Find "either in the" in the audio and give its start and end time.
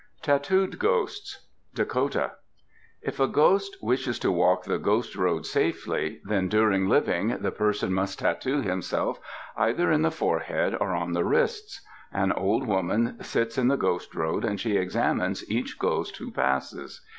9.55-10.09